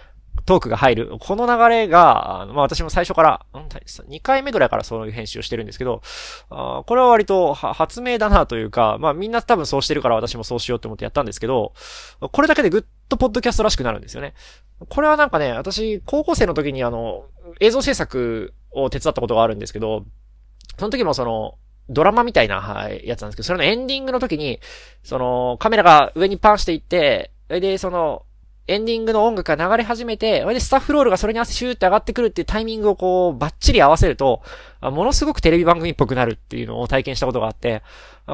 [0.48, 1.18] トークが入る。
[1.20, 6.00] この流れが、まあ私も最初から、2回目ぐらいからそういう編集をしてるんですけど、
[6.48, 11.74] あこれは割と発明だなというか、まあみんな多分そうしてるから私もそうしようと思ってやったんですけど、
[12.32, 14.32] これだけでぐっとポッドキャストらしくなるんですよね。
[14.88, 17.26] これはなんかね、私、高校生の時にあの、
[17.60, 20.06] 映像制作を手伝ったことがあるんですけど、
[20.78, 21.56] その時もその、
[21.90, 24.60] ドラマみたいな、はい、やつなんですけど、それのエンディングの時に、
[25.02, 28.24] その、カメラが上にパンしていって、で、その、
[28.68, 34.42] エンディングの音楽が流れ始めて、それでスタッフロールがそれに合わせてシューって上がってくるっていうタイミングをこう、バッチリ合わせると、
[34.82, 37.82] ものすごくテレビ番組っぽくなるっていうのを体験したことがあって、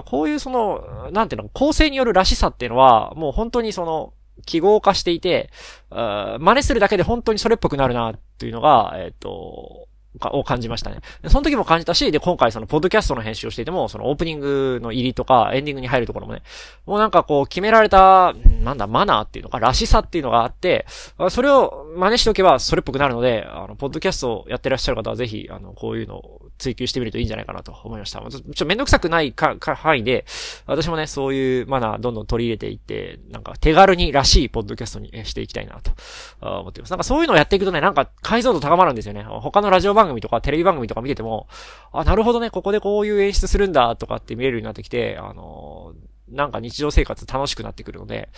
[0.06, 4.12] こういうその、なんていうの、構成によるらしさっていうのは、もう本当にその、
[4.46, 5.50] 記号化していて、
[5.90, 9.86] 真似するだけで本当にそれっぽくなるなっていうのが、えっ、ー、と、
[10.32, 10.98] を感じましたね。
[11.26, 16.42] その時も感じたし、で、今回その、ポッドキャストの編集をしていても、そのオープニングの入りとか、エンディングに入るところもね、
[16.86, 20.86] もうなんかこう、決められた、なんだ、マナーっていうのか、らしさっていうのがあって、
[21.30, 28.20] それを真似しておけば、それっぽくなるので、あの、ポッドキャストをやってらっしゃる方はぜひ、あの、こういうのを追求してみるといいんじゃないかなと思いました。
[28.20, 30.24] ちょっとめんどくさくないか、か、範囲で、
[30.66, 35.92] 私もね、そういうマナーどんどん取り入れていって、なんか手軽にらしいポッドキャストにしていきたいなと、
[36.40, 36.90] 思っています。
[36.90, 39.22] なんかそういうのをやっていくとね、なんか解像度高まるんですよね。
[39.24, 41.48] 他のラジオ番組とかテレビ番組とか見てても、
[41.92, 48.30] あ、なるほどね、ここでこういう演出するんだとかって見れるようになってきて、あのー、なんか日常生活楽しくなってくるので、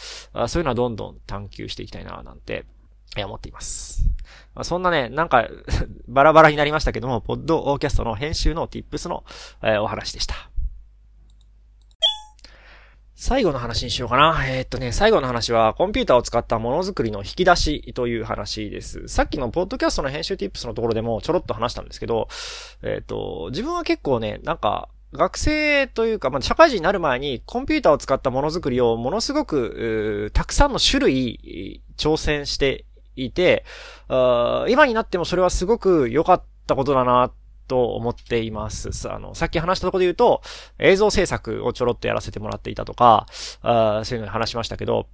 [0.49, 2.65] そういうのはどんどん探求していきたいな、なんて、
[3.17, 4.09] え思っています。
[4.55, 5.49] まあ、そんなね、なんか
[6.09, 9.25] バラバラになりましたけども、ポッドオーキャストの編集の tips の、
[9.63, 10.51] えー、お話でした。
[13.19, 14.45] 最後の話にしようかな。
[14.47, 19.09] えー、っとね、最後の話は、コンピューターを使ったものづくりの引き出しという話です。
[19.09, 22.29] さっきのポッドキャストの編集 tips のところでもちょろっと話したんですけど、
[22.83, 32.85] えー、っと、自分は結構ね、なんか、学生というか、まあ、社会人になる前にコンピューターを使ったものづくりをものすごく、たくさんの種類挑戦して
[33.17, 33.65] いて、
[34.09, 37.31] 今になってもそれはすごく良かったことだな
[37.69, 38.91] と思っています。
[39.11, 40.43] あの、さっき話したところで言うと、
[40.79, 43.27] 映像制作をちょろっとやらせてもらっていたとか、
[43.63, 45.07] あそういうのに話しましたけど、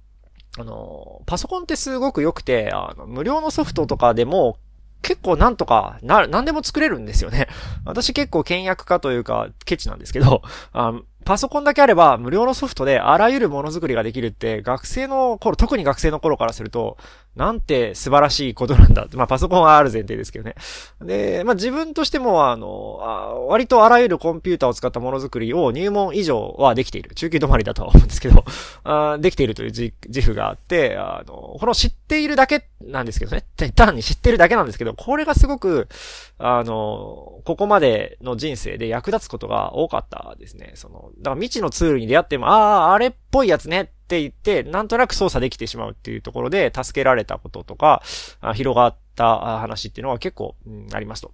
[0.57, 4.57] あの、パソコンってすごく良くて、あの、無料のソフトとかでも
[5.03, 7.47] 結構なんとか、な、なんでも作れるんですよね。
[7.85, 16.97] 私結構倹約家というか、ケチなんですけど、あパソコンだけあれば無料のソフトであらゆるものづくりができるって学生の頃、特に学生の頃からすると、
[17.35, 19.17] なんて素晴らしいことなんだって。
[19.17, 20.55] まあパソコンはある前提ですけどね。
[21.01, 27.15] で、まあ自分としてもあのあ、割とあらゆるコンピューターを使ったものづくりを入門以上はできている。
[27.15, 28.43] 中級止まりだとは思うんですけど、
[28.83, 33.43] あできているという自負があって、あの、この知っているだけなんですけどね。
[33.75, 35.87] 単に知ってるだけなんですけど、これがすごく、
[36.37, 40.73] あの、ここまでの人生で役立つことが多かったですね。
[40.75, 48.01] その、だから未知のツールに出会っても、ああ、あれっぽいやつねって言って、なんとなく操作できてしまうっていうところで、助けられたこととか、
[48.55, 51.31] 広がった話っていうのは結構、うん、ありますと。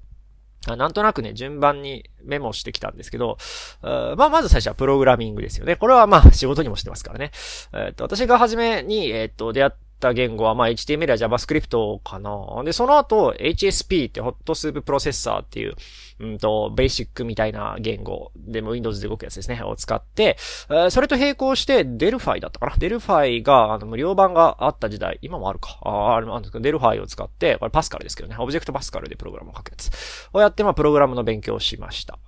[0.67, 3.37] なんとなくね、順番にメモしてきたんですけど、
[3.81, 5.75] まあ、まず最初はプログラミングですよね。
[5.75, 7.31] これはまあ、仕事にもしてますからね。
[7.73, 12.63] えっ、と、私が初めに、えっ、と、出会った言語は、まあ、HTML や JavaScript かな。
[12.63, 15.75] で、その後、HSP って Hot Soup Processor っていう、
[16.19, 20.37] うんと、 BASIC みたいな言語でも Windows で動くやつですね、を使って、
[20.69, 22.75] えそれと並行して、 Delphi だったかな。
[22.77, 25.79] Delphi が、あの、無料版があった時代、今もあるか。
[25.81, 29.89] ああ、るんですけど、 Delphi を使って、これ Pascal ですけどね、 Object Pascal でプログラムを書くやつ
[30.33, 32.19] をやって、まあ、プログラムの勉強をしました。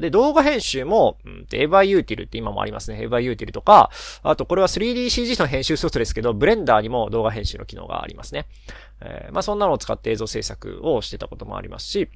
[0.00, 3.02] で、動画編集も、うん、 AviUtl って今もありますね。
[3.02, 3.90] AviUtl とか、
[4.22, 8.46] あと、これは 3DCG の編集ソフトですけど、ブレンダーにも動画編集の機能がありますね。
[9.00, 12.10] えー、まあ、そんなのを使って映像制作をしてたこともありますし、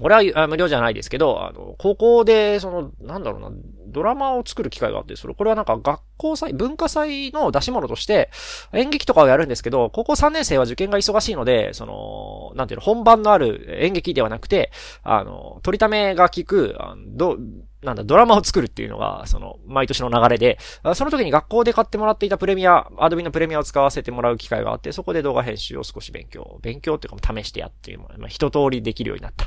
[0.00, 3.50] これは無料じゃないですけど、あの、高校で、その、なんだろうな、
[3.86, 8.30] ドラマを作る機会があって、それ、これはなんか学校祭、文化祭の出し物として、
[8.72, 14.70] 演劇とかをやるんですけど、高校3年生は受験が忙しいので、その、なんていうの、本番のある演劇ではなくて、
[15.02, 17.36] あの、取りためが効く、あのど、
[17.86, 20.58] なんだ、ドラマを作るっていうのが、その、毎年の流れで、
[20.94, 29.46] その時に学校で買ってもらっていた Premiere、Adobe のプレミアを使わせてもらう機会があって、そこで動画編集を少し勉強、勉強っていうか試してやっていう、まあ、一通りできるようになった。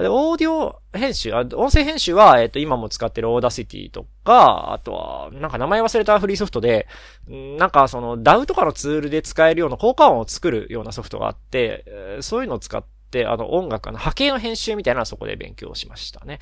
[0.00, 6.86] で、オーディオ編集、音声編集は、えっ、と、今も使ってる Audacity とか、あとは、なんか名前忘れたフリーソフトで、
[7.28, 11.84] なんかその、DAW とかのツールで使えるような効果音を作るようなソフトがあって、
[12.20, 16.38] そういうのを使って、、あの、音楽の波形の編集みたいなのはそこで勉強しましたね。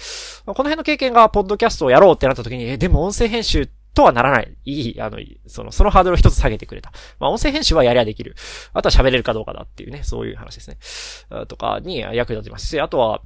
[0.47, 4.57] この辺の経験が、ポッドキャストをやろうってなった時に、え、でも音声編集とはならない。
[4.65, 6.93] いい、あの、その、そのハードルを一つ下げてくれた。
[7.19, 8.37] まあ、音声編集はやりゃできる。
[8.73, 11.47] あとは喋れるかどうかだっていうね、そういう話ですね。
[11.47, 13.21] とかに役立てますし、あとは、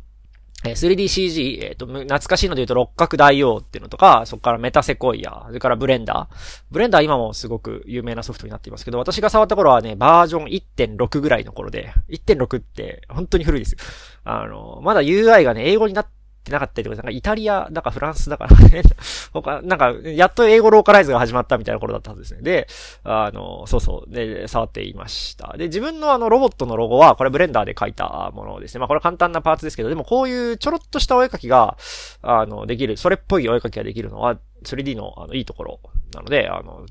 [0.65, 13.77] 3DCG、えっ、ー、と、懐かしいので言うと六角大王っていうのとか、そこからメタセコイア、それから Blender。Blender 今もすごく有名なソフトになっていますけど、私が触った頃はね、バージョン1.6ぐらいの頃で、1.6って本当に古いです。
[14.25, 16.11] あの、まだ UI がね、英語になって
[16.47, 18.83] ってなかったりとか、なんかイタリアだかフランスだからね。
[19.35, 22.43] 他、なんか、やっと英語ローカライズが始まったみたいな頃だったはずですね。
[22.43, 22.69] で、
[23.03, 25.57] あの、そうそう、で、触っていました。
[25.57, 28.79] で、自分のあの、ロボットのロゴは、これブレンダーで書いたものですね。
[28.79, 31.77] まあ、これ簡単なパーツですけど、でもこういうちょろっとしたお絵描きが、
[32.23, 35.81] あの、できる、それっぽいお絵描きができるのは、3D の、あの、いいところ
[36.15, 36.87] なので、あの、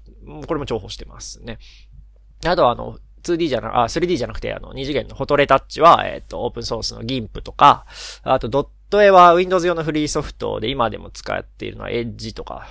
[0.45, 1.59] これも重宝してますね。
[2.45, 7.85] あとは、あの、2D じゃな、あ、3D じゃなくて、あの、二次元のフォトレタッチは、えっ、ー、と、オープンソースの GIMP とか、
[8.23, 12.67] あと、ドット絵は Windows 用のフリーソフトで今でも使っているのは Edge とか、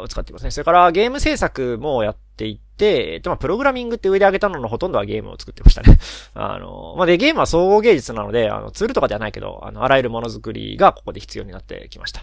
[0.00, 0.50] を使っていますね。
[0.50, 5.98] それからゲーム制作もやっていて、で、えっと、まあ、プログラミングって上で上げたののほとんどはゲームを作ってましたね。
[6.34, 12.22] あの、まあ、で、ゲームは総合芸術なので、あの、ツールとかではないけど、あの、あらゆるものづくりがここで必要になってきました。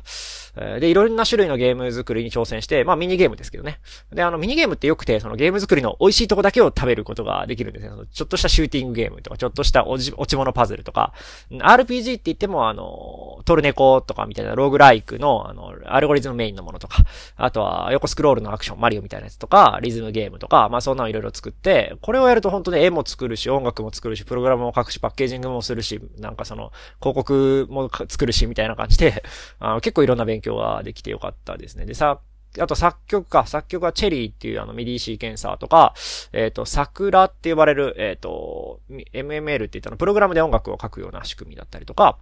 [0.58, 3.80] えで、いろんな種類のゲーム作りに挑戦して、まあ、ミニゲームですけどね。
[4.14, 7.92] で、あの、ミニゲームって良くて、そのゲーム作りの美味しいとこだけを食べることができるんですね。
[8.12, 11.14] ちょっとしたシューティングゲームとか、ちょっとした落ち落ち物パズルとか、
[11.52, 17.04] RPG って言っても、あの、トルネコとかみたいなローグライクの、あの、アルゴリズムメインのものとか、
[17.36, 29.24] あとは横スクロールのアクション、マリオみたいなやつとか、リズムゲームとか、とかまあ、そんなのいろいろ作って、これをやると本当に絵も作るし、音楽も作るし、プログラムも書くし、パッケージングもするし、なんかその、広告も作るし、みたいな感じで、
[29.60, 31.88] あ結構いろんな勉強ができてよかったですね。
[31.88, 32.20] でさ、
[32.60, 35.96] あと作曲か、作曲はチェリーっていうあのミディシーケンサーとか、
[36.32, 38.82] えっ、ー、と、桜って呼ばれる、えっ、ー、と、
[39.14, 42.20] MML って言ったの、プログラムで音楽を書くような仕組みだったりとか、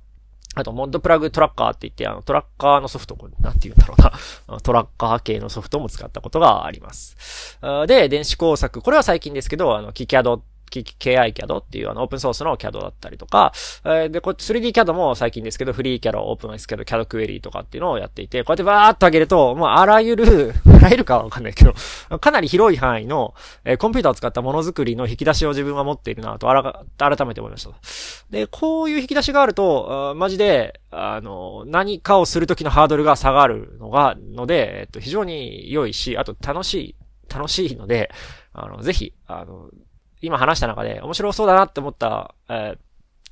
[0.56, 4.02] あと、モッドプラグトラッカーって言って、あの、トラッカーのソフト、なんて言うんだろう
[4.52, 4.60] な。
[4.62, 7.58] トラッカー系のソフトも使ったことがあります。
[7.88, 8.82] で、電子工作。
[8.82, 10.42] これは最近ですけど、あの、キキャドっ
[10.82, 13.54] KICAD っていうあのオープンソースの CAD だったりとか、
[13.86, 21.74] え、で、こっち 3DCAD も最近ですけど、フリーキャド、オープン s キャド、CAD クエリーとかっていうのをやっていて、こうやってバーっと上げると、もうあらゆる、 あらゆるかはわかんないけど、
[22.20, 23.34] かなり広い範囲の、
[23.66, 27.72] え、コンピューターを使ったものづくりの引き出しを自分は持っているなと、あら、改めて思いました。
[28.30, 36.96] で、こういう引き出しがあると、マジで、あの、何かをするときのハードルが下がるのが、ので、えっと、非常に良いし、あと楽しい、
[37.34, 38.12] 楽しいので、
[38.54, 39.70] あの、ぜひ、あの、
[40.24, 42.78] 今話した中で面白そうだなって思った、え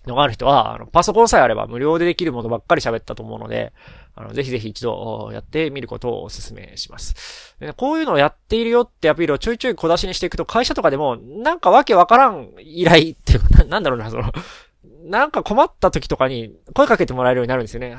[0.06, 3.72] ー、のがある人は、あの、パソコンさえあれば無料でできるものばっかり喋ったと思うので、
[4.14, 7.56] あの、ぜひぜひ一度やってみることをお勧めします。
[7.60, 14.34] でこういうのをやっているよってアピールをちょいちょい小出しにしていくと、会社とかでも、なんかわけわからん依頼っていうか、ななんだろうな、その
[14.84, 17.96] なんか困った時とかに声かけてもらえるようになるんですよね。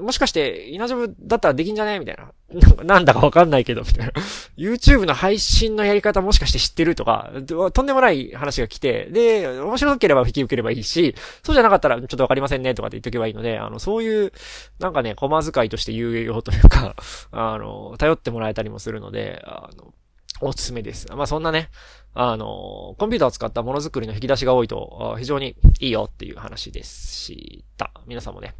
[0.00, 1.98] もしかして、稲ジョブだったらできんじゃね？
[1.98, 2.32] みたいな。
[2.84, 4.12] なんだかわかんないけど、みたいな。
[4.56, 7.30] YouTube の配信のやり方もしかして知ってるとか、
[7.72, 14.32] とんでもない話が来て、で、面白ければ引き受ければいいし、そうじゃなかったらちょっとわかりませんねとかって言っとけばいいので、あの、そういう、
[14.78, 16.94] なんかね、駒遣いとして有用というか、
[17.30, 19.92] あの、頼ってもらえたりもするので、あの、
[20.40, 21.06] おすすめです。
[21.14, 21.68] まあ、そんなね、
[22.14, 27.92] あの、コンピューターを使ったものづくりの引き出しが多いと、非常にいいよっていう話でした。
[28.06, 28.54] 皆さんもね、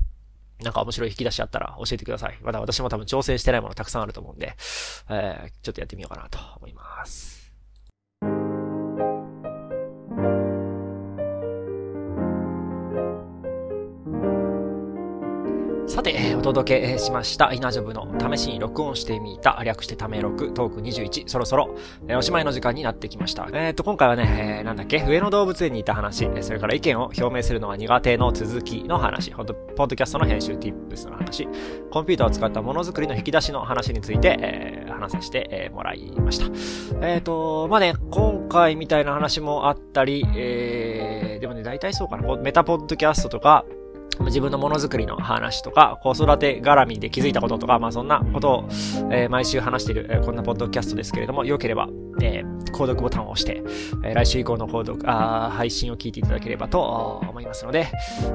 [0.62, 2.38] なんか面白い引き出しあったら教えてください。
[2.42, 4.54] まだ私も多分挑戦してないものたくさんあると思うんで、
[5.08, 7.37] えー、ちょっとやってみようかなと思います。
[15.98, 21.74] さて、お届けしました、イナジョブの試しに録音してみた、略してため録、トーク21、そろそろ、
[22.06, 23.48] えー、おしまいの時間になってきました。
[23.52, 31.48] えっ、ー、と、今回はね、えー、なんだっけ、上野動物園にいた話、それから意見を表明するのは苦手の続きの話、ほんと、ポッドキャストの編集 tips の話、
[31.90, 36.44] コンピューターを使ったものづくりの引き出しの話について、えー、話させて、え、もらいました。
[37.04, 43.64] えっ、ー、と、まあね、今回みたいな話もあったり、えー、でもね、大体そうかな、メタポッドキャストとか、
[44.20, 48.68] 自分のものづくりの話とか、子育て絡みで気づいたこととか、まあそんなことを、
[49.10, 51.88] えー、毎週話している、えー、こんなポッドキャストですけれども、よければ、
[52.20, 53.62] えー、購読ボタンを押して、
[54.04, 57.88] えー、来週以降の購読、あ配信を聞いていただければと思いますので、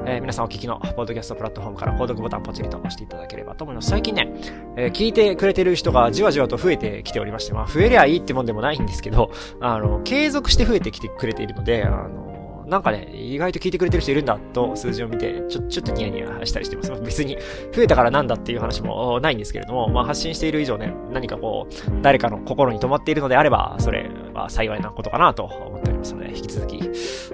[0.06, 3.90] えー、皆さんお聞きのポッドキャストプラットフォームから購読ボタンポチリと押していただければと思います。
[3.90, 4.32] 最近ね、
[4.76, 9.30] えー、聞いてくれてる人がじわじわと増えてきておりまして、まあ増えりゃいいってもんでもないんですけど、
[9.60, 12.33] あの、継続して増えてきてくれているので、あの、
[12.66, 16.92] なんかね、意外と聞いてくれてる人いるんだと数字を見て、ちょ、ちょっとニヤニヤしたりしてます。
[17.02, 17.36] 別に
[17.72, 26.80] 増えたからなんだっていう話もないんですけれども、まあ発信している以上ね、何かこう、誰かの心に留まっているのであれば、それは幸いなことかなと思っておりますので、引き続き、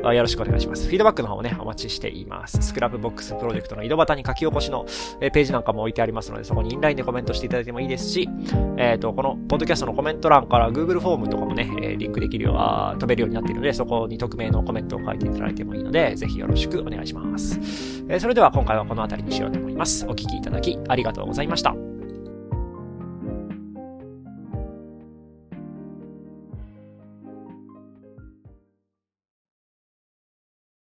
[0.05, 0.87] あよろしくお願いします。
[0.87, 2.63] フィードバックの方もね、お待ちしています。
[2.63, 4.87] Scrapbox プロジェクトの井戸端に書き起こしの
[5.21, 8.29] えページなんかも置いてありますので、そこにインラインでコメントしていただいてもいいですし、
[8.77, 17.61] えっ、ー、と、このポッドキャストのコメント欄から Google フォームとかもね、えリンクできるよう、飛べるようになっているので、そこに匿名のコメントを書いていただいてもいいので、ぜひよろしくお願いします。
[18.09, 20.05] えそれでは今回はこの辺りにしようと思います。
[20.07, 22.00] お聴きいただきありがとうございました。